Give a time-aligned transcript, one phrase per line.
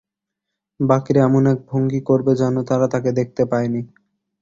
[0.79, 3.81] বাকিরা এমন এক ভঙ্গি করবে যেন তারা তাকে দেখতে পায়নি।